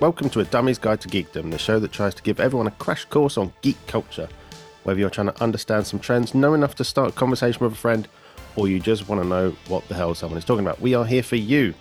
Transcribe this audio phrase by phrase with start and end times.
[0.00, 2.70] Welcome to A Dummy's Guide to Geekdom, the show that tries to give everyone a
[2.70, 4.30] crash course on geek culture.
[4.84, 7.76] Whether you're trying to understand some trends, know enough to start a conversation with a
[7.76, 8.08] friend,
[8.56, 11.04] or you just want to know what the hell someone is talking about, we are
[11.04, 11.74] here for you.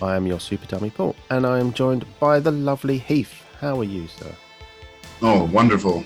[0.00, 3.34] I am your super dummy Paul, and I am joined by the lovely Heath.
[3.60, 4.32] How are you, sir?
[5.20, 6.04] Oh, wonderful.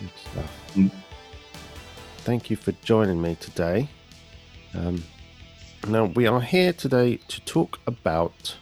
[0.00, 0.72] Good stuff.
[0.74, 0.90] Mm.
[2.24, 3.88] Thank you for joining me today.
[4.74, 5.04] Um,
[5.86, 8.56] now, we are here today to talk about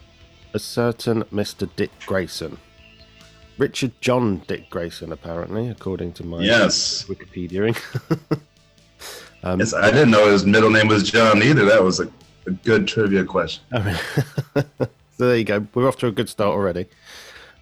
[0.54, 1.68] a certain Mr.
[1.76, 2.58] Dick Grayson.
[3.58, 7.04] Richard John Dick Grayson, apparently, according to my Yes.
[7.08, 7.76] Wikipedia.
[9.44, 11.64] um, Yes, I didn't know his middle name was John either.
[11.64, 12.08] That was a,
[12.46, 13.62] a good trivia question.
[13.72, 13.98] I mean,
[15.16, 15.66] so there you go.
[15.74, 16.86] We're off to a good start already.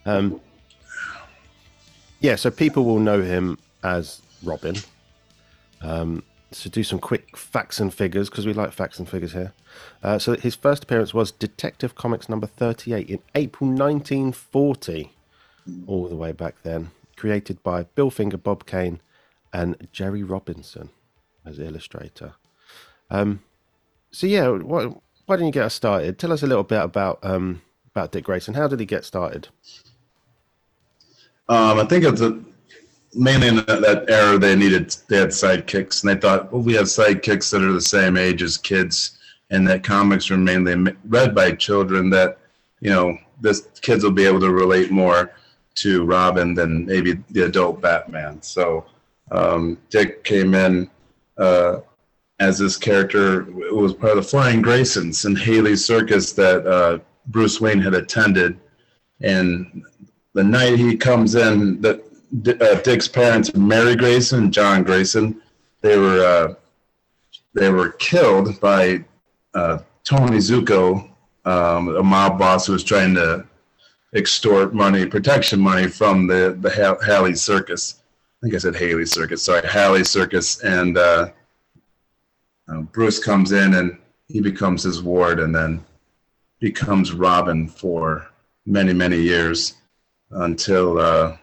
[0.07, 0.41] Um,
[2.21, 4.77] yeah, so people will know him as Robin.
[5.83, 6.23] Um,
[6.53, 9.53] so do some quick facts and figures because we like facts and figures here.
[10.03, 15.13] Uh, so his first appearance was Detective Comics number 38 in April 1940,
[15.87, 16.91] all the way back then.
[17.17, 19.01] Created by Bill Finger, Bob Kane,
[19.53, 20.91] and Jerry Robinson
[21.45, 22.35] as illustrator.
[23.11, 23.41] Um,
[24.11, 24.87] so yeah, why,
[25.27, 26.19] why don't you get us started?
[26.19, 27.63] Tell us a little bit about um,
[27.95, 28.55] about Dick Grayson.
[28.55, 29.49] How did he get started?
[31.49, 32.39] Um, I think it's a,
[33.15, 36.75] mainly in that, that era they needed they had sidekicks, and they thought, well, we
[36.75, 39.19] have sidekicks that are the same age as kids,
[39.51, 42.11] and that comics were mainly read by children.
[42.11, 42.39] That
[42.81, 45.33] you know, this kids will be able to relate more
[45.77, 48.43] to Robin than maybe the adult Batman.
[48.43, 48.85] So
[49.31, 50.91] um, Dick came in.
[51.39, 51.81] Uh,
[52.41, 56.99] as this character it was part of the Flying Graysons and Haley's Circus that uh,
[57.27, 58.59] Bruce Wayne had attended.
[59.21, 59.85] And
[60.33, 62.03] the night he comes in, that
[62.33, 65.41] uh, Dick's parents, Mary Grayson and John Grayson,
[65.81, 66.55] they were uh,
[67.55, 69.05] they were killed by
[69.55, 71.11] uh, Tony Zucco,
[71.45, 73.47] um, a mob boss who was trying to
[74.15, 77.97] extort money, protection money from the the ha- Halley Circus.
[78.43, 79.43] I think I said Haley Circus.
[79.43, 81.31] Sorry, Halley Circus, and uh,
[82.69, 83.99] uh, Bruce comes in and
[84.29, 85.85] he becomes his ward, and then
[86.61, 88.31] becomes Robin for
[88.67, 89.75] many many years
[90.31, 91.37] until uh,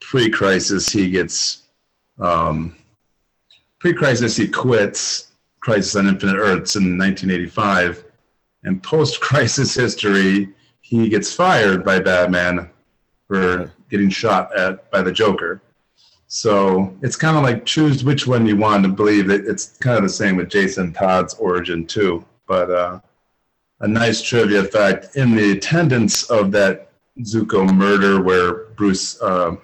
[0.00, 1.62] pre-crisis he gets
[2.18, 2.76] um,
[3.78, 5.28] pre-crisis he quits
[5.60, 8.04] Crisis on Infinite Earths in 1985,
[8.64, 10.48] and post-crisis history
[10.80, 12.70] he gets fired by Batman
[13.26, 15.60] for getting shot at by the Joker.
[16.26, 19.30] So it's kind of like choose which one you want to believe.
[19.30, 22.24] It, it's kind of the same with Jason Todd's origin too.
[22.46, 23.00] But uh,
[23.80, 29.56] a nice trivia fact in the attendance of that Zucco murder, where Bruce uh,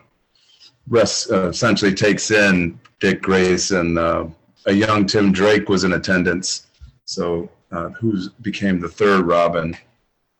[0.88, 4.28] res- uh, essentially takes in Dick Grayson, uh,
[4.66, 6.66] a young Tim Drake was in attendance.
[7.04, 9.76] So uh, who became the third Robin?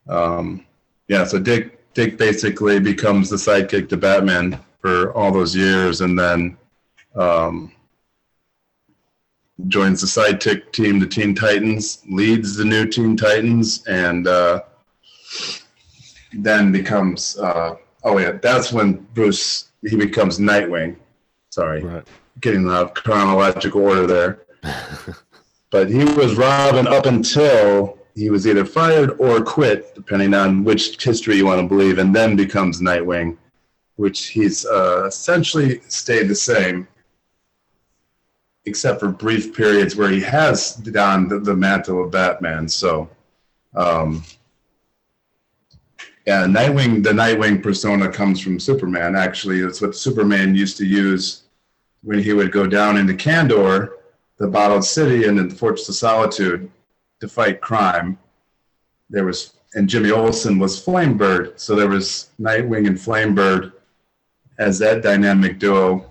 [0.09, 0.65] Um,
[1.09, 6.19] yeah, so Dick Dick basically becomes the sidekick to Batman for all those years, and
[6.19, 6.56] then
[7.15, 7.72] um,
[9.69, 14.62] joins the sidekick team, the Teen Titans, leads the new Teen Titans, and uh,
[16.32, 17.38] then becomes.
[17.38, 20.96] Uh, oh yeah, that's when Bruce he becomes Nightwing.
[21.50, 22.04] Sorry, Right.
[22.40, 24.40] getting out of chronological order there.
[25.70, 31.02] but he was Robin up until he was either fired or quit, depending on which
[31.02, 33.36] history you want to believe, and then becomes Nightwing,
[33.96, 36.88] which he's uh, essentially stayed the same,
[38.66, 42.68] except for brief periods where he has donned the, the mantle of Batman.
[42.68, 43.08] So,
[43.76, 44.22] um,
[46.26, 49.14] yeah, Nightwing, the Nightwing persona comes from Superman.
[49.14, 51.42] Actually, it's what Superman used to use
[52.02, 53.90] when he would go down into Kandor,
[54.38, 56.70] the bottled city, and the Fortress of Solitude
[57.20, 58.18] to fight crime.
[59.10, 61.58] There was, and Jimmy Olsen was Flamebird.
[61.58, 63.72] So there was Nightwing and Flamebird
[64.58, 66.06] as that dynamic duo.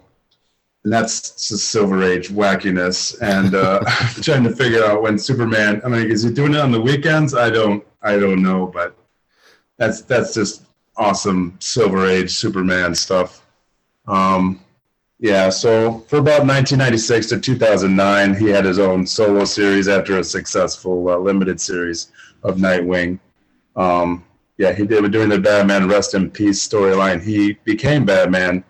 [0.84, 3.20] And that's just Silver Age wackiness.
[3.22, 3.80] And uh,
[4.22, 7.34] trying to figure out when Superman, I mean, is he doing it on the weekends?
[7.34, 8.96] I don't, I don't know, but
[9.78, 10.64] that's, that's just
[10.98, 13.46] awesome Silver Age Superman stuff.
[14.08, 14.60] Um,
[15.20, 20.24] yeah, so for about 1996 to 2009, he had his own solo series after a
[20.24, 22.12] successful uh, limited series
[22.44, 23.20] of Nightwing.
[23.76, 24.26] Um,
[24.58, 27.22] yeah, he did during the Batman Rest in Peace storyline.
[27.22, 28.64] He became Batman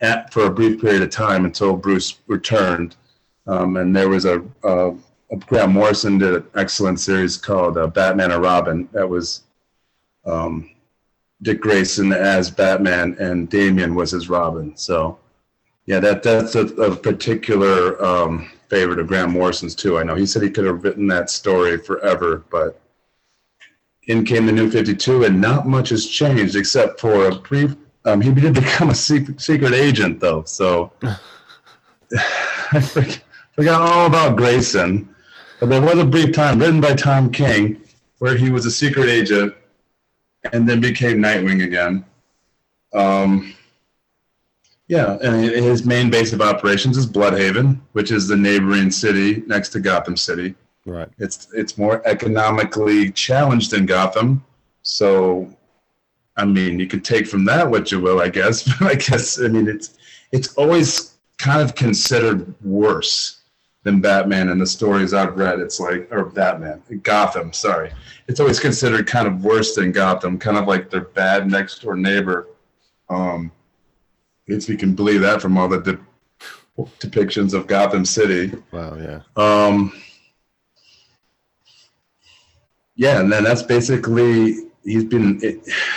[0.00, 2.96] at, for a brief period of time until Bruce returned.
[3.46, 4.42] Um, and there was a,
[5.46, 8.88] Grant Morrison did an excellent series called uh, Batman and Robin.
[8.92, 9.42] That was
[10.24, 10.70] um,
[11.42, 14.76] Dick Grayson as Batman, and Damian was his Robin.
[14.76, 15.18] So
[15.86, 19.98] yeah, that that's a, a particular um, favorite of Grant Morrison's too.
[19.98, 22.80] I know he said he could have written that story forever, but
[24.06, 27.74] in came the New Fifty Two, and not much has changed except for a brief.
[28.04, 30.92] Um, he did become a secret, secret agent though, so
[32.12, 35.08] I forgot all about Grayson.
[35.58, 37.80] But there was a brief time written by Tom King
[38.18, 39.54] where he was a secret agent
[40.52, 42.04] and then became Nightwing again.
[42.92, 43.54] Um,
[44.88, 49.70] yeah, and his main base of operations is Blüdhaven, which is the neighboring city next
[49.70, 50.54] to Gotham City.
[50.84, 51.08] Right.
[51.18, 54.44] It's it's more economically challenged than Gotham,
[54.82, 55.48] so
[56.36, 58.62] I mean, you can take from that what you will, I guess.
[58.78, 59.96] But I guess I mean it's
[60.32, 63.41] it's always kind of considered worse
[63.82, 65.60] than Batman And the stories I've read.
[65.60, 67.52] It's like or Batman, Gotham.
[67.52, 67.92] Sorry,
[68.28, 71.96] it's always considered kind of worse than Gotham, kind of like their bad next door
[71.96, 72.48] neighbor.
[73.08, 73.50] Um,
[74.46, 78.52] if you can believe that from all the de- depictions of Gotham City.
[78.70, 78.96] Wow.
[78.96, 79.20] Yeah.
[79.36, 79.92] Um,
[82.94, 85.40] yeah, and then that's basically he's been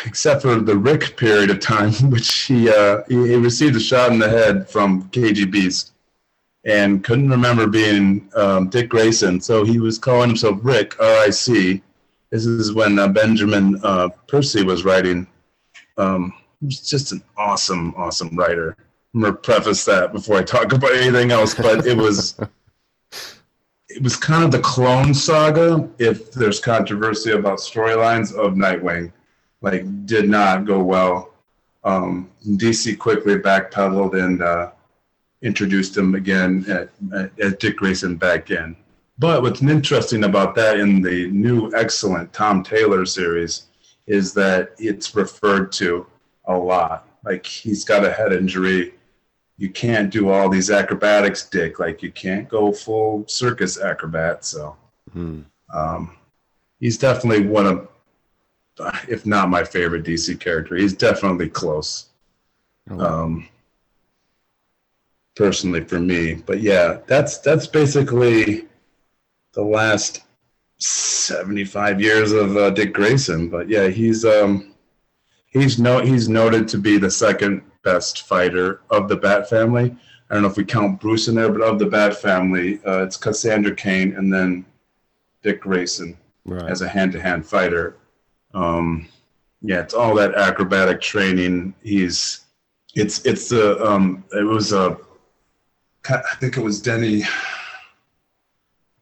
[0.06, 4.12] except for the Rick period of time, which he uh, he, he received a shot
[4.12, 5.95] in the head from KG Beast
[6.66, 11.82] and couldn't remember being um, Dick Grayson, so he was calling himself Rick R.I.C.
[12.32, 15.28] This is when uh, Benjamin uh, Percy was writing.
[15.98, 18.76] Um, he was just an awesome, awesome writer.
[19.14, 22.38] I'm gonna preface that before I talk about anything else, but it was
[23.90, 25.88] it was kind of the clone saga.
[26.00, 29.14] If there's controversy about storylines of Nightwing,
[29.62, 31.32] like did not go well.
[31.84, 34.72] Um, DC quickly backpedaled and uh,
[35.46, 36.90] introduced him again at,
[37.40, 38.76] at, Dick Grayson back in.
[39.18, 43.68] But what's interesting about that in the new excellent Tom Taylor series
[44.08, 46.06] is that it's referred to
[46.46, 47.08] a lot.
[47.24, 48.94] Like he's got a head injury
[49.58, 51.80] you can't do all these acrobatics, Dick.
[51.80, 54.46] Like you can't go full circus acrobat.
[54.46, 54.76] So
[55.14, 55.42] Hmm.
[55.74, 56.18] um,
[56.80, 57.88] he's definitely one of,
[59.08, 60.76] if not my favorite DC character.
[60.76, 62.10] He's definitely close.
[62.90, 63.00] Oh.
[63.00, 63.48] Um,
[65.36, 68.66] personally for me, but yeah, that's that's basically
[69.54, 70.24] the last
[70.78, 73.50] seventy-five years of uh, Dick Grayson.
[73.50, 74.74] But yeah, he's um,
[75.48, 79.96] he's no he's noted to be the second best fighter of the Bat family.
[80.30, 83.04] I don't know if we count Bruce in there, but of the Bat family, uh,
[83.04, 84.66] it's Cassandra Cain and then
[85.44, 86.70] Dick Grayson right.
[86.70, 87.98] as a hand-to-hand fighter.
[88.56, 89.08] Um,
[89.62, 91.76] yeah, it's all that acrobatic training.
[91.84, 92.42] He's
[92.96, 94.98] it's it's the um, it was a
[96.10, 97.24] I think it was Denny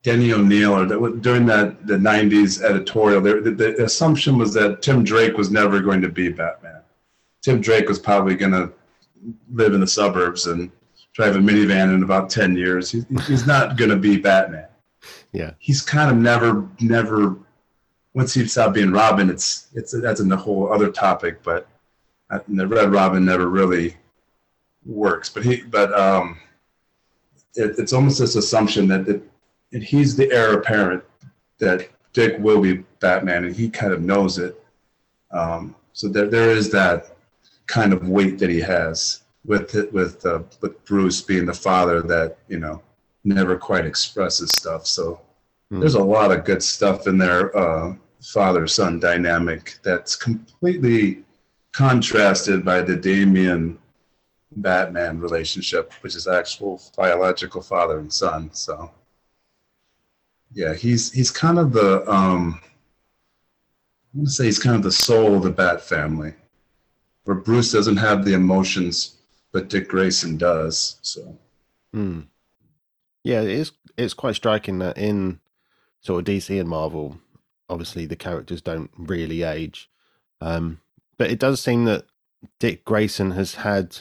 [0.03, 3.21] Denny O'Neil or that, during that the '90s editorial.
[3.21, 6.81] There, the, the assumption was that Tim Drake was never going to be Batman.
[7.41, 8.71] Tim Drake was probably going to
[9.51, 10.71] live in the suburbs and
[11.13, 12.91] drive a minivan in about 10 years.
[12.91, 14.67] He, he's not going to be Batman.
[15.31, 15.51] Yeah.
[15.59, 17.37] He's kind of never, never,
[18.13, 21.67] once he stopped being Robin, it's, it's, that's a whole other topic, but
[22.29, 23.95] uh, the Red Robin never really
[24.85, 25.29] works.
[25.29, 26.39] But he, but, um,
[27.55, 29.21] it, it's almost this assumption that, that
[29.71, 31.03] and he's the heir apparent
[31.59, 34.63] that Dick will be Batman and he kind of knows it.
[35.31, 37.17] Um, so there, there is that
[37.65, 42.01] kind of weight that he has with it, with uh, with Bruce being the father
[42.01, 42.81] that you know
[43.23, 44.85] never quite expresses stuff.
[44.85, 45.21] So
[45.73, 45.79] Hmm.
[45.79, 51.23] there's a lot of good stuff in there, uh, father son dynamic that's completely
[51.73, 53.79] contrasted by the Damian
[54.57, 58.49] Batman relationship, which is actual biological father and son.
[58.53, 58.91] So
[60.53, 64.91] yeah, he's he's kind of the um, I want to say he's kind of the
[64.91, 66.33] soul of the Bat family
[67.23, 69.17] where Bruce doesn't have the emotions,
[69.51, 70.97] but Dick Grayson does.
[71.01, 71.37] So
[71.93, 72.21] Hmm.
[73.23, 73.71] Yeah, it is.
[73.97, 75.39] It's quite striking that in
[76.01, 77.19] sort of DC and Marvel,
[77.69, 79.89] obviously the characters don't really age,
[80.41, 80.81] um,
[81.17, 82.05] but it does seem that
[82.59, 83.99] Dick Grayson has had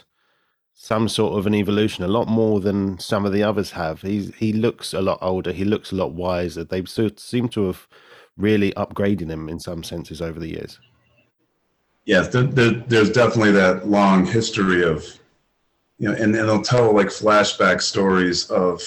[0.74, 4.02] some sort of an evolution, a lot more than some of the others have.
[4.02, 5.52] He's he looks a lot older.
[5.52, 6.64] He looks a lot wiser.
[6.64, 7.88] They seem to have
[8.36, 10.80] really upgraded him in some senses over the years.
[12.06, 15.04] yes, there, there, there's definitely that long history of
[15.98, 18.82] you know, and, and they'll tell like flashback stories of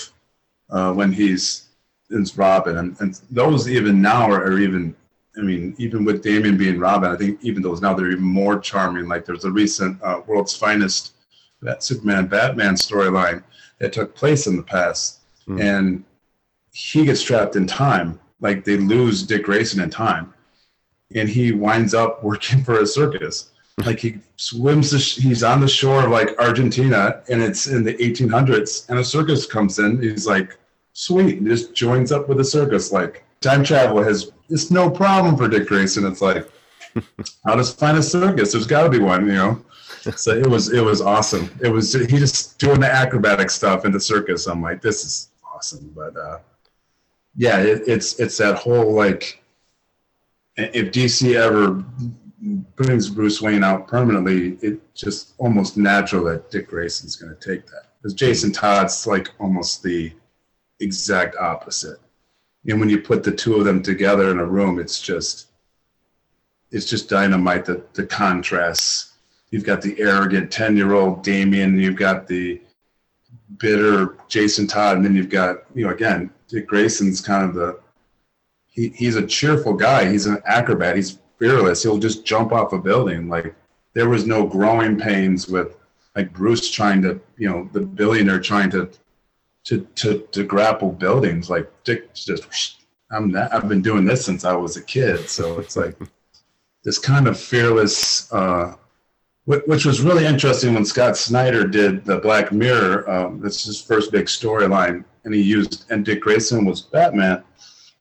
[0.69, 1.69] uh, when he's
[2.11, 4.95] in Robin, and, and those even now are, are even.
[5.37, 8.57] I mean, even with Damian being Robin, I think even those now they're even more
[8.57, 9.09] charming.
[9.09, 11.11] Like there's a recent uh, World's Finest
[11.61, 13.43] that Superman Batman storyline
[13.79, 15.61] that took place in the past, Hmm.
[15.61, 16.03] and
[16.73, 18.19] he gets trapped in time.
[18.41, 20.33] Like they lose Dick Grayson in time,
[21.15, 23.51] and he winds up working for a circus.
[23.85, 27.83] Like he swims, the sh- he's on the shore of like Argentina, and it's in
[27.83, 30.01] the 1800s, and a circus comes in.
[30.01, 30.57] He's like,
[30.93, 32.91] sweet, and just joins up with the circus.
[32.91, 36.05] Like time travel has it's no problem for Dick Grayson.
[36.05, 36.47] It's like
[37.45, 38.51] I'll just find a circus.
[38.53, 39.61] There's got to be one, you know.
[40.15, 41.49] So it was it was awesome.
[41.61, 44.45] It was he just doing the acrobatic stuff in the circus.
[44.47, 45.91] I'm like, this is awesome.
[45.95, 46.39] But uh,
[47.35, 49.41] yeah, it, it's it's that whole like
[50.57, 51.83] if DC ever
[52.75, 57.65] brings Bruce Wayne out permanently, it just almost natural that Dick Grayson's going to take
[57.67, 57.93] that.
[57.97, 60.13] Because Jason Todd's like almost the
[60.79, 61.99] exact opposite.
[62.67, 65.47] And when you put the two of them together in a room, it's just
[66.71, 67.65] it's just dynamite.
[67.65, 69.13] The the contrasts.
[69.55, 72.59] You've got the arrogant ten year old Damian, You've got the
[73.57, 77.79] bitter Jason Todd, and then you've got you know again Dick Grayson's kind of the
[78.67, 80.11] he, he's a cheerful guy.
[80.11, 80.97] He's an acrobat.
[80.97, 81.81] He's fearless.
[81.81, 83.29] He'll just jump off a building.
[83.29, 83.55] Like
[83.93, 85.77] there was no growing pains with
[86.17, 88.91] like Bruce trying to, you know, the billionaire trying to
[89.63, 91.49] to to, to grapple buildings.
[91.49, 95.29] Like Dick just I'm that I've been doing this since I was a kid.
[95.29, 95.97] So it's like
[96.83, 98.75] this kind of fearless uh
[99.45, 103.09] which was really interesting when Scott Snyder did the Black Mirror.
[103.09, 107.43] Um, this is his first big storyline, and he used and Dick Grayson was Batman,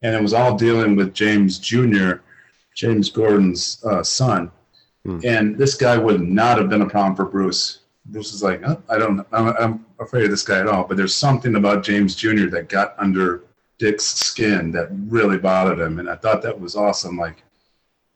[0.02, 2.14] and it was all dealing with James Jr.,
[2.74, 4.50] James Gordon's uh, son.
[5.04, 5.20] Hmm.
[5.22, 7.80] And this guy would not have been a problem for Bruce.
[8.06, 10.84] Bruce is like, oh, I don't, I'm, I'm afraid of this guy at all.
[10.84, 12.46] But there's something about James Jr.
[12.48, 13.44] that got under
[13.78, 17.18] Dick's skin that really bothered him, and I thought that was awesome.
[17.18, 17.42] Like,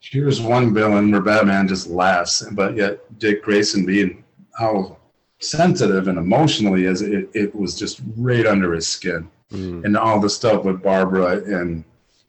[0.00, 4.24] here's one villain where Batman just laughs, but yet Dick Grayson being
[4.58, 4.96] how
[5.40, 9.84] sensitive and emotionally as it, it was just right under his skin mm.
[9.84, 11.84] and all the stuff with Barbara and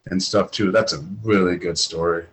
[0.08, 0.72] and stuff too.
[0.72, 2.26] That's a really good story.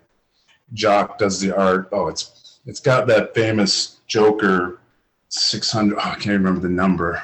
[0.73, 1.89] Jock does the art.
[1.93, 4.81] Oh, it's it's got that famous Joker
[5.29, 5.97] 600.
[5.97, 7.23] Oh, I can't remember the number.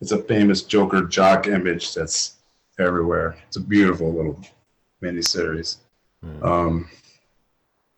[0.00, 2.36] It's a famous Joker Jock image that's
[2.78, 3.36] everywhere.
[3.46, 4.40] It's a beautiful little
[5.02, 5.78] miniseries.
[6.24, 6.44] Mm.
[6.44, 6.90] Um,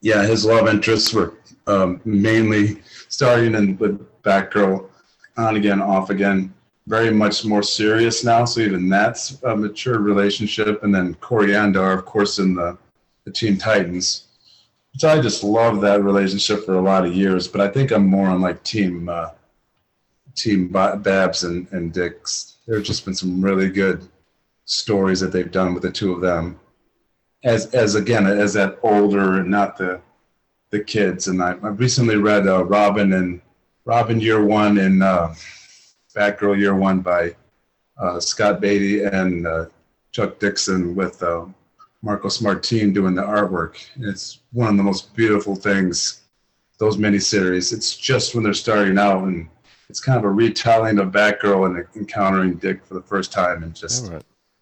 [0.00, 1.34] yeah, his love interests were
[1.66, 4.88] um, mainly starting in with Batgirl,
[5.36, 6.52] on again, off again
[6.86, 8.44] very much more serious now.
[8.44, 10.82] So even that's a mature relationship.
[10.82, 12.78] And then Koriand'r, of course, in the,
[13.24, 14.24] the Titans,
[14.92, 17.48] which I just love that relationship for a lot of years.
[17.48, 19.30] But I think I'm more on like Team uh,
[20.36, 22.58] Team Babs and, and Dick's.
[22.66, 24.06] There have just been some really good
[24.66, 26.60] stories that they've done with the two of them.
[27.46, 30.00] As as again as that older and not the
[30.70, 31.28] the kids.
[31.28, 33.40] And I, I recently read uh, Robin and
[33.84, 35.32] Robin Year One and uh,
[36.14, 37.36] Batgirl Year One by
[37.98, 39.66] uh, Scott Beatty and uh,
[40.12, 41.46] Chuck Dixon with uh,
[42.02, 43.76] Marcos Martin doing the artwork.
[43.96, 46.22] It's one of the most beautiful things,
[46.78, 47.72] those miniseries.
[47.72, 49.48] It's just when they're starting out and
[49.88, 53.74] it's kind of a retelling of Batgirl and encountering Dick for the first time and
[53.74, 54.10] just.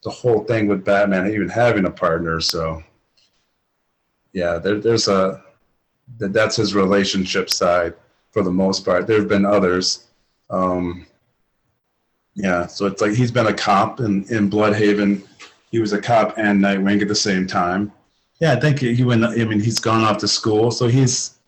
[0.04, 2.40] The whole thing with Batman even having a partner.
[2.40, 2.82] So
[4.32, 5.42] yeah, there, there's a
[6.18, 7.94] that that's his relationship side
[8.30, 9.06] for the most part.
[9.06, 10.06] There have been others.
[10.50, 11.06] Um,
[12.34, 15.26] yeah, so it's like he's been a cop in, in Blüdhaven.
[15.70, 17.92] He was a cop and Nightwing at the same time.
[18.40, 19.24] Yeah, I think he went.
[19.24, 21.38] I mean, he's gone off to school, so he's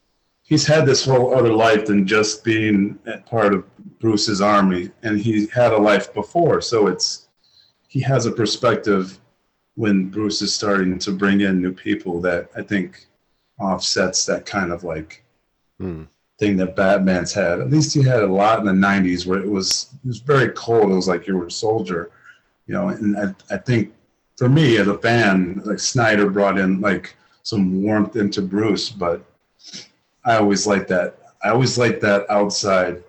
[0.44, 3.64] he's had this whole other life than just being part of
[3.98, 6.60] Bruce's army, and he had a life before.
[6.60, 7.25] So it's
[7.96, 9.18] he has a perspective
[9.74, 13.06] when Bruce is starting to bring in new people that I think
[13.58, 15.24] offsets that kind of like
[15.80, 16.06] mm
[16.38, 17.60] thing that Batman's had.
[17.62, 20.50] At least he had a lot in the '90s where it was it was very
[20.50, 20.90] cold.
[20.90, 22.10] It was like you were a soldier,
[22.66, 22.88] you know.
[22.88, 23.94] And I, I think
[24.36, 29.24] for me as a fan, like Snyder brought in like some warmth into Bruce, but
[30.26, 31.18] I always like that.
[31.42, 33.02] I always like that outside.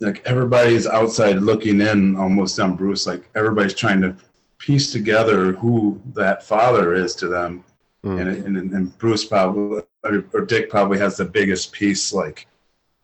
[0.00, 3.06] Like everybody's outside looking in almost on Bruce.
[3.06, 4.16] Like everybody's trying to
[4.58, 7.64] piece together who that father is to them.
[8.04, 8.20] Mm.
[8.20, 12.12] And, and, and Bruce probably or Dick probably has the biggest piece.
[12.12, 12.46] Like,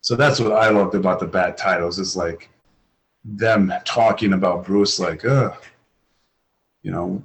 [0.01, 2.51] so that's what I loved about the Bat titles is like
[3.25, 5.53] them talking about Bruce, like, uh,
[6.83, 7.23] you know,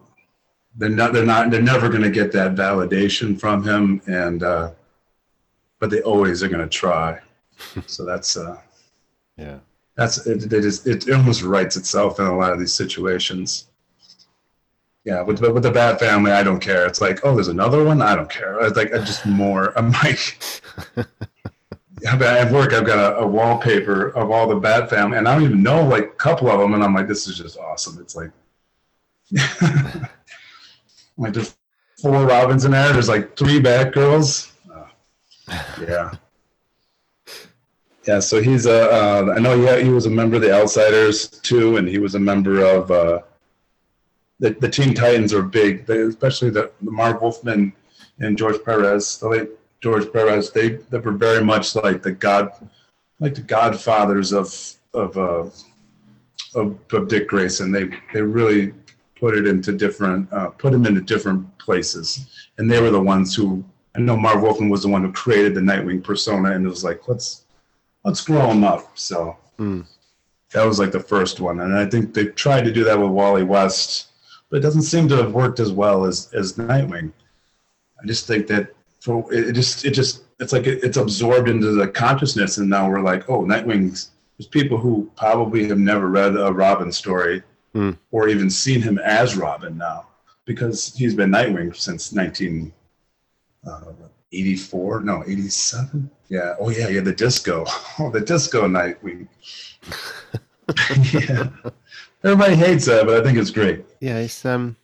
[0.78, 4.72] they're not, they're not, they're never going to get that validation from him, and uh,
[5.80, 7.20] but they always are going to try.
[7.86, 8.60] so that's uh,
[9.38, 9.60] yeah,
[9.96, 10.52] that's it.
[10.52, 13.68] It, is, it almost writes itself in a lot of these situations
[15.06, 16.88] yeah, with with the Bat Family, I don't care.
[16.88, 18.02] It's like, oh, there's another one.
[18.02, 18.60] I don't care.
[18.66, 19.72] It's like I just more.
[19.78, 20.40] I'm like,
[22.08, 25.44] at work, I've got a, a, wallpaper of all the Bat Family, and I don't
[25.44, 28.02] even know like a couple of them, and I'm like, this is just awesome.
[28.02, 28.32] It's like,
[31.18, 31.56] like there's
[32.02, 32.92] four Robins in there.
[32.92, 34.54] There's like three Batgirls.
[34.74, 34.88] Uh,
[35.88, 36.14] yeah.
[38.08, 38.92] Yeah, so he's a.
[38.92, 42.14] Uh, I know he, he was a member of the Outsiders too, and he was
[42.14, 43.22] a member of uh,
[44.40, 47.74] the, the Teen Titans are big, they, especially the, the Marv Wolfman
[48.20, 49.50] and George Perez, the late
[49.82, 50.52] George Perez.
[50.52, 52.52] They they were very much like the god,
[53.20, 54.54] like the godfathers of
[54.94, 55.50] of uh,
[56.54, 57.72] of, of Dick Grayson.
[57.72, 58.74] They they really
[59.20, 62.28] put it into different uh, put him into different places,
[62.60, 63.64] and they were the ones who.
[63.96, 66.84] I know Marv Wolfman was the one who created the Nightwing persona, and it was
[66.84, 67.45] like let's
[68.06, 68.98] let's grow him up.
[68.98, 69.36] So.
[69.60, 69.86] Mm.
[70.54, 73.10] That was like the first one, and I think they tried to do that with
[73.10, 74.08] Wally West,
[74.50, 77.12] but it doesn't seem to have worked as well as as Nightwing.
[78.02, 81.72] I just think that for it just it just it's like it, it's absorbed into
[81.72, 84.12] the consciousness, and now we're like, oh, Nightwing's.
[84.38, 87.44] There's people who probably have never read a Robin story
[87.76, 87.98] Mm.
[88.12, 90.08] or even seen him as Robin now
[90.46, 92.14] because he's been Nightwing since
[94.32, 95.02] 1984.
[95.02, 96.10] No, 87.
[96.30, 96.56] Yeah.
[96.60, 97.02] Oh yeah, yeah.
[97.02, 97.66] The disco.
[98.00, 99.28] Oh, the disco Nightwing.
[101.14, 101.48] yeah.
[102.24, 103.86] Everybody hates that, but I think it's great.
[104.02, 104.76] Yeah, it's um,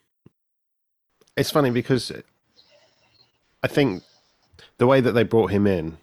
[1.35, 2.11] it's funny because
[3.63, 4.03] I think
[4.77, 5.97] the way that they brought him in,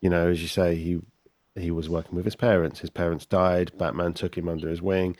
[0.00, 1.00] you know, as you say, he
[1.56, 2.80] he was working with his parents.
[2.80, 3.76] His parents died.
[3.76, 5.16] Batman took him under his wing.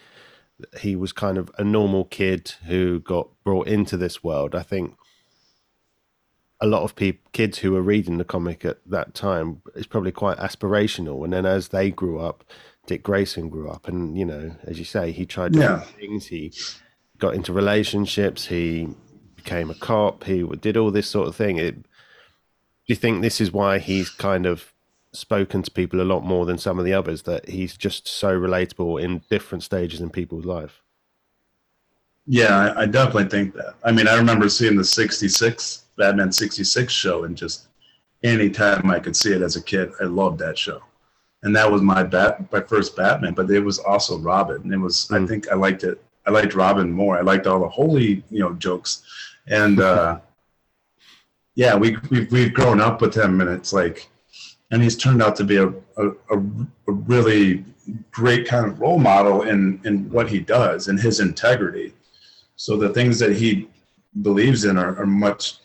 [0.78, 4.54] He was kind of a normal kid who got brought into this world.
[4.54, 4.94] I think
[6.60, 10.12] a lot of people, kids who were reading the comic at that time, is probably
[10.12, 11.24] quite aspirational.
[11.24, 12.44] And then as they grew up,
[12.86, 15.86] Dick Grayson grew up, and you know, as you say, he tried different Yeah.
[16.00, 16.26] things.
[16.26, 16.52] He
[17.18, 18.46] got into relationships.
[18.46, 18.88] He
[19.36, 20.24] became a cop.
[20.24, 21.56] He did all this sort of thing.
[21.58, 21.88] It, do
[22.86, 24.72] you think this is why he's kind of
[25.12, 27.22] spoken to people a lot more than some of the others?
[27.22, 30.82] That he's just so relatable in different stages in people's life.
[32.26, 33.74] Yeah, I, I definitely think that.
[33.84, 37.68] I mean, I remember seeing the 66, Batman 66 show, and just
[38.24, 40.80] anytime I could see it as a kid, I loved that show.
[41.42, 44.60] And that was my bat, my first Batman, but it was also Robin.
[44.62, 45.28] And it was, I Mm.
[45.28, 45.96] think I liked it.
[46.26, 47.16] I liked Robin more.
[47.18, 49.02] I liked all the holy, you know, jokes.
[49.46, 50.20] And uh,
[51.54, 54.08] yeah, we, we've, we've grown up with him, and it's like,
[54.70, 56.38] and he's turned out to be a, a, a,
[56.88, 57.64] a really
[58.10, 61.92] great kind of role model in, in what he does and his integrity.
[62.56, 63.68] So the things that he
[64.22, 65.58] believes in are, are much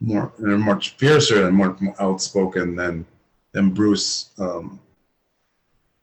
[0.00, 3.04] more, they're much fiercer and more, more outspoken than
[3.52, 4.78] than Bruce um,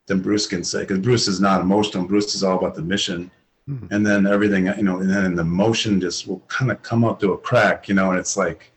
[0.08, 0.82] than Bruce can say.
[0.82, 2.06] Because Bruce is not emotional.
[2.06, 3.32] Bruce is all about the mission,
[3.70, 3.88] Mhm.
[3.92, 7.20] and then everything you know, and then the emotion just will kind of come up
[7.22, 8.12] to a crack, you know.
[8.12, 8.72] And it's like,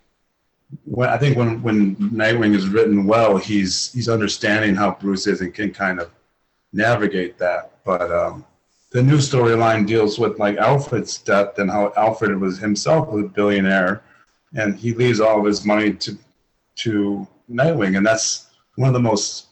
[0.85, 5.41] when I think when when Nightwing is written well, he's he's understanding how Bruce is
[5.41, 6.11] and can kind of
[6.73, 7.73] navigate that.
[7.85, 8.45] But um,
[8.93, 14.03] the new storyline deals with like Alfred's death and how Alfred was himself a billionaire,
[14.55, 16.19] and he leaves all of his money to
[16.77, 19.47] to Nightwing, and that's one of the most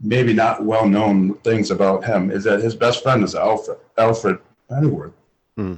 [0.00, 4.38] maybe not well known things about him is that his best friend is Alfred Alfred
[4.68, 5.12] Pennyworth.
[5.56, 5.74] Hmm.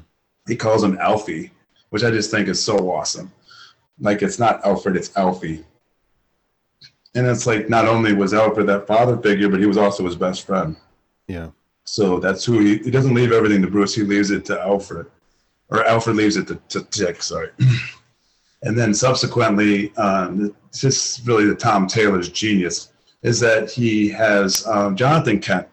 [0.49, 1.51] He calls him Alfie,
[1.91, 3.31] which I just think is so awesome.
[4.01, 5.65] Like it's not Alfred, it's Alfie.
[7.15, 10.17] And it's like not only was Alfred that father figure, but he was also his
[10.17, 10.77] best friend.
[11.29, 11.51] Yeah.
[11.85, 13.95] So that's who he, he doesn't leave everything to Bruce.
[13.95, 15.07] He leaves it to Alfred,
[15.69, 17.23] or Alfred leaves it to, to Dick.
[17.23, 17.51] Sorry.
[18.65, 22.91] and then subsequently, um, this is really the Tom Taylor's genius
[23.23, 25.67] is that he has um, Jonathan Kent,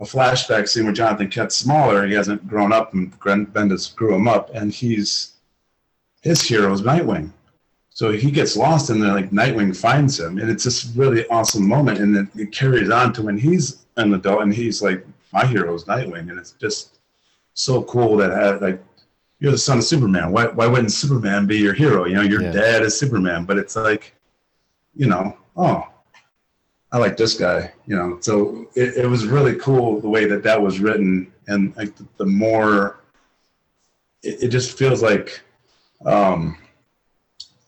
[0.00, 2.06] a flashback scene where Jonathan Kent's smaller.
[2.06, 5.34] He hasn't grown up, and Gren- Bendis grew him up, and he's
[6.22, 7.30] his hero is Nightwing.
[7.90, 11.66] So he gets lost, and then like Nightwing finds him, and it's this really awesome
[11.66, 15.44] moment, and then it carries on to when he's an adult, and he's like, "My
[15.46, 16.98] hero is Nightwing," and it's just
[17.54, 18.82] so cool that uh, like
[19.42, 20.30] you're the son of Superman.
[20.30, 22.04] Why why wouldn't Superman be your hero?
[22.04, 22.52] You know, your Yeah.
[22.52, 24.14] dad is Superman, but it's like,
[24.94, 25.84] you know, oh,
[26.92, 27.72] I like this guy.
[27.86, 31.76] You know, so it, it was really cool the way that that was written, and
[31.76, 33.00] like the, the more,
[34.22, 35.42] it, it just feels like.
[36.06, 36.56] Um,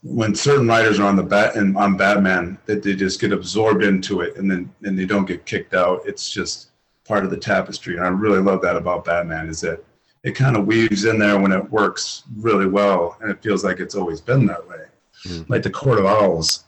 [0.02, 3.82] when certain writers are on the bat and on Batman, that they just get absorbed
[3.82, 6.02] into it and then and they don't get kicked out.
[6.04, 6.68] It's just
[7.04, 9.82] part of the tapestry, and I really love that about Batman is that
[10.24, 13.78] it kind of weaves in there when it works really well, and it feels like
[13.78, 14.86] it's always been that way.
[15.26, 15.48] Mhm.
[15.48, 16.64] Like the Court of Owls,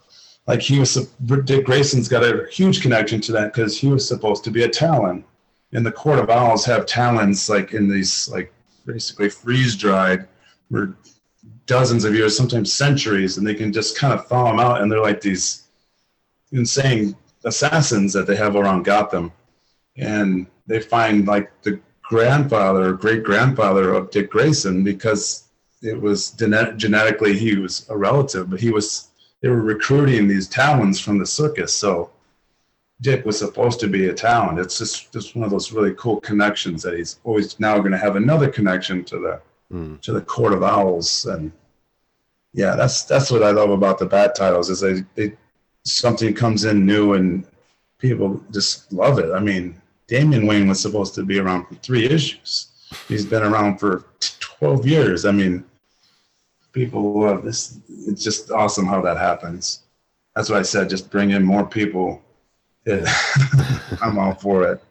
[0.46, 0.94] like he was
[1.44, 4.68] Dick Grayson's got a huge connection to that because he was supposed to be a
[4.68, 5.24] Talon,
[5.72, 8.52] and the Court of Owls have Talons like in these like
[8.84, 10.28] basically freeze dried,
[10.68, 10.94] where
[11.64, 14.92] dozens of years, sometimes centuries, and they can just kind of thaw them out, and
[14.92, 15.64] they're like these
[16.52, 19.32] insane assassins that they have around Gotham,
[19.96, 25.44] and they find like the grandfather or great grandfather of Dick Grayson because
[25.82, 29.08] it was genet- genetically he was a relative, but he was
[29.40, 32.10] they were recruiting these talons from the circus, so.
[33.02, 34.58] Dick was supposed to be a talent.
[34.58, 37.98] It's just just one of those really cool connections that he's always now going to
[37.98, 39.40] have another connection to the
[39.70, 40.00] Mm.
[40.00, 41.50] to the Court of Owls, and
[42.54, 45.36] yeah, that's that's what I love about the Bat titles is they, they
[45.82, 47.44] something comes in new and
[47.98, 49.30] people just love it.
[49.32, 52.68] I mean, Damian Wayne was supposed to be around for three issues.
[53.08, 54.04] He's been around for
[54.40, 55.24] twelve years.
[55.24, 55.64] I mean,
[56.72, 57.78] people love this.
[57.88, 59.80] It's just awesome how that happens.
[60.34, 60.88] That's what I said.
[60.90, 62.22] Just bring in more people.
[62.84, 63.04] Yeah.
[64.02, 64.82] I'm all for it.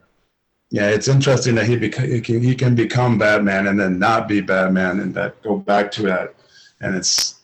[0.71, 4.28] Yeah, it's interesting that he beca- he can, he can become Batman and then not
[4.28, 6.34] be Batman and that go back to that,
[6.82, 7.36] and it's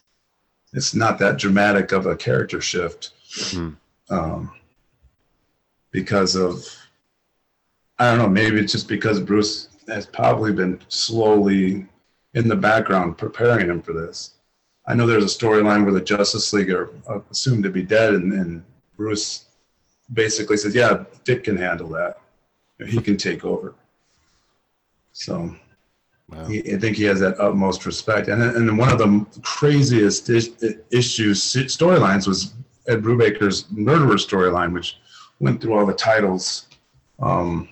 [0.74, 3.12] it's not that dramatic of a character shift
[3.52, 3.70] Hmm.
[4.10, 4.52] um,
[5.92, 6.66] because of
[8.02, 11.86] I don't know maybe it's just because Bruce has probably been slowly
[12.34, 14.38] in the background preparing him for this.
[14.88, 16.90] I know there's a storyline where the Justice League are
[17.30, 18.64] assumed to be dead, and, and
[18.98, 19.46] Bruce
[20.14, 22.20] basically says, "Yeah, Dick can handle that.
[22.84, 23.76] He can take over."
[25.14, 25.56] So
[26.30, 26.46] Wow.
[26.46, 28.30] he, I think he has that utmost respect.
[28.30, 30.52] And and one of the craziest is,
[30.90, 32.54] issues storylines was
[32.88, 34.98] Ed Brubaker's murderer storyline, which
[35.40, 36.68] went through all the titles.
[37.20, 37.70] Um,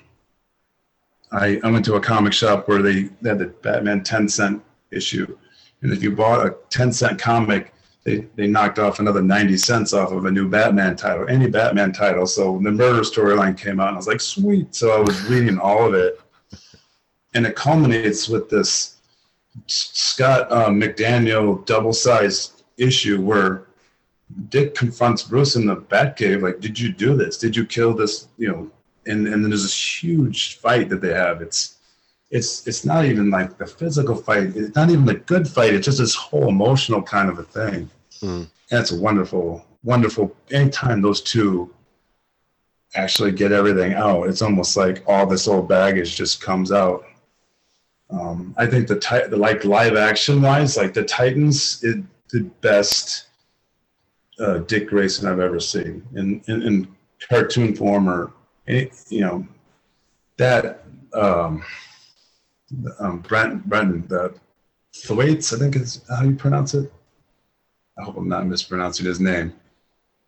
[1.32, 4.63] I I went to a comic shop where they, they had the Batman ten cent
[4.92, 5.38] issue,
[5.82, 9.94] and if you bought a ten cent comic, they they knocked off another ninety cents
[9.94, 12.26] off of a new Batman title, any Batman title.
[12.26, 14.74] So the murder storyline came out, and I was like, sweet.
[14.74, 16.20] So I was reading all of it
[17.34, 18.98] and it culminates with this
[19.68, 23.68] Scott uh, McDaniel double-sized issue where
[24.50, 27.38] Dick confronts Bruce in the Batcave, like, "Did you do this?
[27.38, 28.72] Did you kill this?" You know,
[29.06, 31.42] and and then there's this huge fight that they have.
[31.42, 31.78] It's
[32.32, 34.56] it's it's not even like the physical fight.
[34.56, 35.74] It's not even a good fight.
[35.74, 37.90] It's just this whole emotional kind of a thing.
[38.22, 38.48] Mm.
[38.72, 40.36] And it's a wonderful, wonderful.
[40.52, 41.74] Anytime those two
[42.96, 47.06] actually get everything out, it's almost like all this old baggage just comes out.
[48.12, 51.98] Um, I think the, ti- the like live action wise, like the Titans, is
[52.32, 53.28] the best
[54.40, 56.96] uh, Dick Grayson I've ever seen in, in, in
[57.28, 58.32] cartoon form or
[58.69, 59.47] any, you know
[60.38, 61.63] that um,
[62.99, 64.34] um, Brent Brenton the
[64.95, 66.91] Thwaites, I think is how you pronounce it.
[67.99, 69.53] I hope I'm not mispronouncing his name.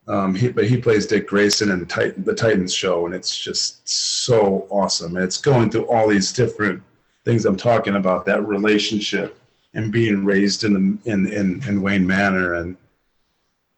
[0.08, 3.38] Um, he, but he plays Dick Grayson in the, Titan, the Titans show, and it's
[3.38, 5.15] just so awesome.
[5.15, 6.82] And it's going through all these different
[7.23, 9.38] things I'm talking about, that relationship
[9.73, 12.56] and being raised in the in, in, in Wayne Manor.
[12.56, 12.75] And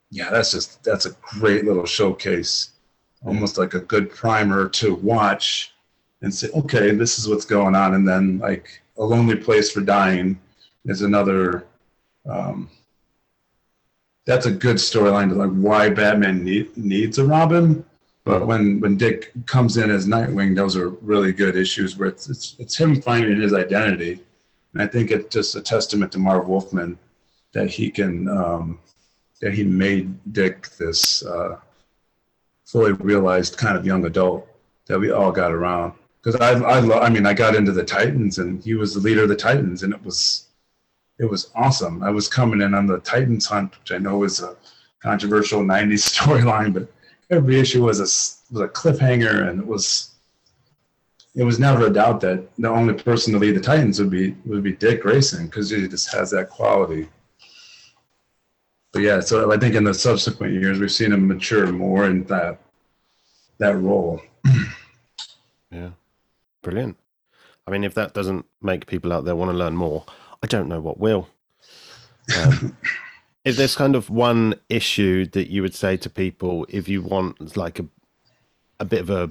[0.09, 2.72] yeah, that's just that's a great little showcase.
[3.25, 5.73] Almost like a good primer to watch
[6.21, 7.93] and say, okay, this is what's going on.
[7.95, 10.39] And then like a lonely place for dying
[10.85, 11.65] is another
[12.25, 12.69] um,
[14.25, 17.85] that's a good storyline to like why Batman need, needs a Robin.
[18.25, 22.29] But when when Dick comes in as Nightwing, those are really good issues where it's
[22.29, 24.21] it's, it's him finding his identity,
[24.71, 26.97] and I think it's just a testament to Marv Wolfman
[27.51, 28.79] that he can um,
[29.41, 31.57] that he made Dick this uh,
[32.73, 34.47] fully realized kind of young adult
[34.87, 35.93] that we all got around.
[36.21, 38.99] Because I I lo- I mean I got into the Titans and he was the
[38.99, 40.47] leader of the Titans and it was
[41.19, 42.01] it was awesome.
[42.01, 44.55] I was coming in on the Titans hunt, which I know is a
[45.01, 46.91] controversial '90s storyline, but
[47.29, 48.09] every issue was a
[48.53, 50.15] was a cliffhanger, and it was
[51.35, 54.35] it was never a doubt that the only person to lead the Titans would be
[54.45, 57.07] would be Dick Grayson because he just has that quality.
[58.93, 62.23] But yeah, so I think in the subsequent years we've seen him mature more in
[62.25, 62.59] that
[63.57, 64.21] that role.
[65.71, 65.89] Yeah.
[66.61, 66.97] Brilliant.
[67.65, 70.05] I mean, if that doesn't make people out there want to learn more,
[70.43, 71.29] I don't know what will.
[72.37, 72.77] Um,
[73.43, 77.57] if there's kind of one issue that you would say to people if you want
[77.57, 77.87] like a
[78.79, 79.29] a bit of a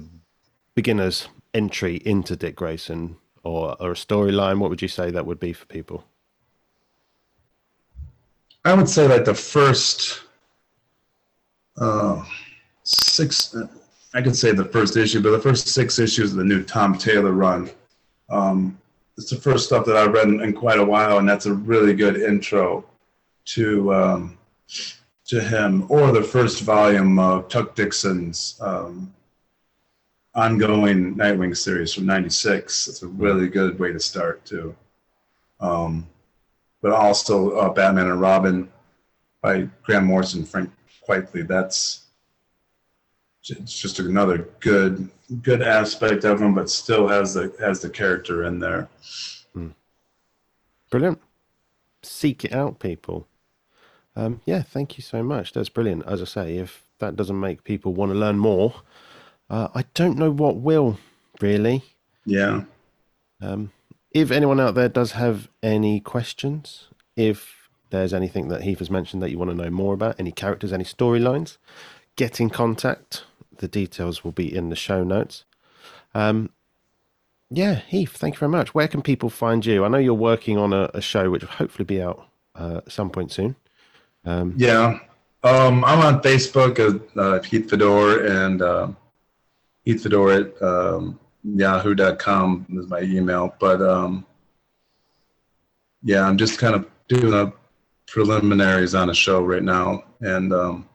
[0.75, 5.39] beginner's entry into Dick Grayson or, or a storyline, what would you say that would
[5.39, 6.05] be for people?
[8.65, 10.21] I would say like the first
[11.77, 12.23] uh,
[12.83, 13.55] six,
[14.13, 16.97] I could say the first issue, but the first six issues of the new Tom
[16.97, 17.69] Taylor run.
[18.29, 18.79] Um,
[19.17, 21.53] it's the first stuff that I've read in, in quite a while, and that's a
[21.53, 22.85] really good intro
[23.45, 24.37] to um,
[25.25, 25.85] to him.
[25.89, 29.13] Or the first volume of Chuck Dixon's um,
[30.35, 32.87] ongoing Nightwing series from '96.
[32.87, 34.75] It's a really good way to start too.
[35.59, 36.07] Um,
[36.81, 38.69] but also uh, Batman and Robin
[39.41, 40.71] by Grant Morrison, Frank
[41.07, 41.47] Quitely.
[41.47, 42.02] That's
[43.49, 45.09] it's just another good
[45.41, 48.87] good aspect of him, but still has the has the character in there.
[50.89, 51.19] Brilliant.
[52.03, 53.27] Seek it out, people.
[54.15, 55.51] Um, yeah, thank you so much.
[55.53, 56.05] That's brilliant.
[56.05, 58.75] As I say, if that doesn't make people want to learn more,
[59.49, 60.99] uh, I don't know what will
[61.41, 61.83] really.
[62.25, 62.65] Yeah,
[63.41, 63.71] Um,
[64.11, 69.23] if anyone out there does have any questions, if there's anything that Heath has mentioned
[69.23, 71.57] that you want to know more about, any characters, any storylines,
[72.15, 73.23] get in contact.
[73.57, 75.45] The details will be in the show notes.
[76.13, 76.49] Um,
[77.49, 78.73] yeah, Heath, thank you very much.
[78.73, 79.85] Where can people find you?
[79.85, 82.91] I know you're working on a, a show which will hopefully be out uh, at
[82.91, 83.55] some point soon.
[84.25, 84.99] Um, Yeah.
[85.43, 88.87] Um, I'm on Facebook as uh, Heath Fodor and uh,
[89.83, 93.53] Heath Fodor at um, yahoo.com is my email.
[93.59, 94.25] But um,
[96.01, 97.51] yeah, I'm just kind of doing a
[98.07, 100.03] preliminaries on a show right now.
[100.21, 100.87] And um,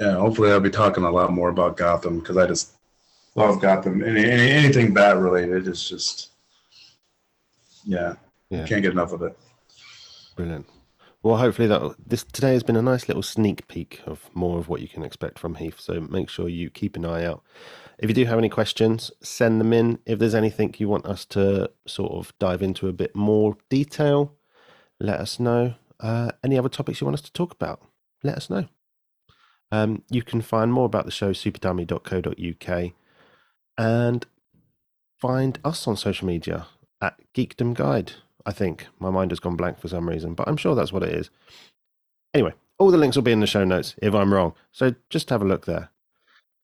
[0.00, 2.72] yeah, hopefully I'll be talking a lot more about Gotham because I just
[3.34, 4.02] love Gotham.
[4.02, 6.30] Any, any, anything bat related is just,
[7.84, 8.14] yeah,
[8.50, 8.66] Yeah.
[8.66, 9.36] can't get enough of it.
[10.36, 10.66] Brilliant.
[11.22, 14.68] Well, hopefully that this today has been a nice little sneak peek of more of
[14.68, 15.80] what you can expect from Heath.
[15.80, 17.42] So make sure you keep an eye out.
[17.98, 19.98] If you do have any questions, send them in.
[20.06, 24.34] If there's anything you want us to sort of dive into a bit more detail,
[25.00, 25.74] let us know.
[25.98, 27.80] Uh, any other topics you want us to talk about,
[28.22, 28.68] let us know.
[29.76, 32.92] Um, you can find more about the show superdummy.co.uk
[33.78, 34.26] and
[35.18, 36.66] find us on social media
[37.00, 38.12] at Geekdom Guide.
[38.46, 41.02] I think my mind has gone blank for some reason, but I'm sure that's what
[41.02, 41.30] it is.
[42.32, 44.54] Anyway, all the links will be in the show notes if I'm wrong.
[44.72, 45.90] So just have a look there.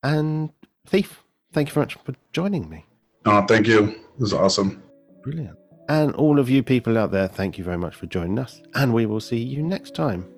[0.03, 0.51] And
[0.87, 1.23] Thief,
[1.53, 2.87] thank you very much for joining me.
[3.27, 3.89] Oh, thank you.
[3.89, 4.83] It was awesome.
[5.23, 5.59] Brilliant.
[5.89, 8.63] And all of you people out there, thank you very much for joining us.
[8.75, 10.32] And we will see you next time.